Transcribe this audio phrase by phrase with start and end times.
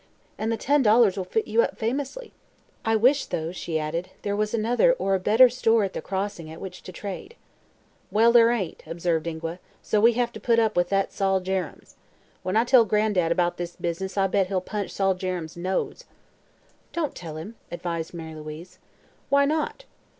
[0.35, 2.33] And the ten dollars will fit you up famously.
[2.83, 6.49] I wish, though," she added, "there was another or a better store at the Crossing
[6.51, 7.35] at which to trade."
[8.09, 11.97] "Well, there ain't," observed Ingua, "so we hev to put up with that Sol Jerrems.
[12.41, 16.05] When I tell Gran'dad about this business I bet he'll punch Sol Jerrems' nose."
[16.93, 18.79] "Don't tell him," advised Mary Louise.
[19.29, 19.85] "Why not?"